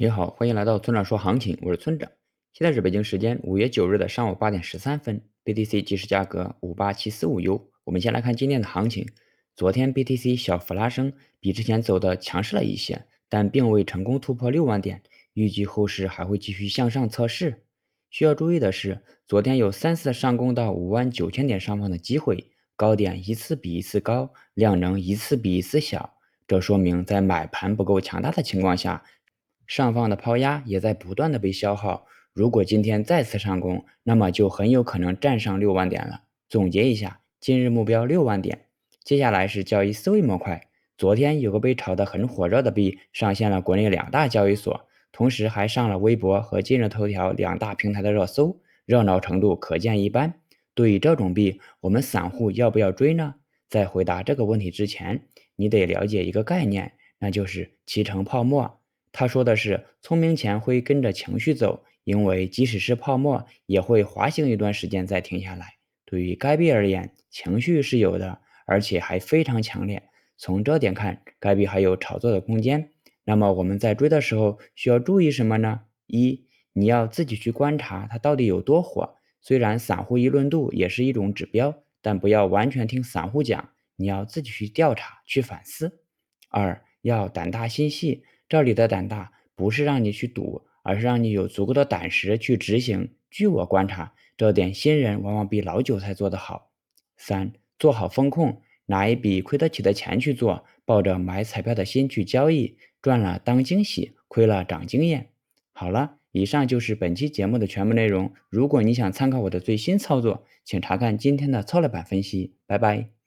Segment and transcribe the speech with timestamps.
[0.00, 2.08] 你好，欢迎来到村长说行情，我是村长。
[2.52, 7.68] 现在是北京时间五月九日的上午八点十三分，BTC 即时价格五八七四五 U。
[7.82, 9.08] 我们先来看今天的行情。
[9.56, 15.02] 昨天 BTC 小幅拉升，比之前走的强势了一些，但并未成功突破六万点，
[15.32, 17.64] 预计后市还会继续向上测试。
[18.08, 26.14] 需要注意的是，昨天有三次上攻到五万九千点上方的机会，高点一次比一次高，量能一次比一次小，
[26.46, 29.02] 这说明在买盘不够强大的情况下。
[29.68, 36.22] 上方的抛压也在不断的被消耗，如果今天再次上攻，那么就很有可能站上六万点了。
[36.48, 38.64] 总结一下，今日目标六万点。
[39.04, 40.68] 接下来是交易思维模块。
[40.96, 50.40] 昨天有个被炒得很火热的币上线了国内两大交易所，同时还上了微博和今日头条两大平台的热搜，热闹程度可见一斑。
[50.74, 53.34] 对于这种币，我们散户要不要追呢？
[53.68, 55.26] 在回答这个问题之前，
[55.56, 58.77] 你得了解一个概念，那就是七成泡沫。
[59.18, 65.74] 他说的是，聪明钱会跟着情绪走，因为即使是泡沫，也会滑行一段时间再停下来。
[66.04, 70.04] 对于该币而言，情绪是有的，而且还非常强烈。
[70.36, 72.92] 从这点看，该币还有炒作的空间。
[73.24, 75.80] 那么我们在追的时候需要注意什么呢？
[76.06, 79.16] 一，你要自己去观察它到底有多火。
[79.40, 85.98] 虽然散户议论度也是一种指标，但不要完全听散户讲，你要自己去调查、去反思。
[86.50, 88.22] 二，要胆大心细。
[88.48, 93.10] 这里的胆大不是让你去赌，而是让你有足够的胆识去执行。
[93.30, 96.70] 据我观察，这点新人往往比老韭菜做得好。
[97.16, 105.28] 三，做好风控，拿一笔亏得起的钱去做，抱着买彩票的心去交易，赚了当惊喜，亏了长经验。
[105.72, 108.32] 好了，以上就是本期节目的全部内容。
[108.48, 112.54] 如果你想参考我的最新操作，请查看今天的策略版分析。
[112.66, 113.17] 拜拜。